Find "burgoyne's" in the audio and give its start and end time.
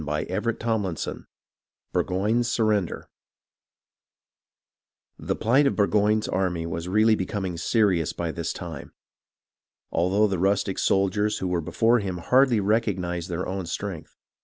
1.93-2.51, 5.75-6.27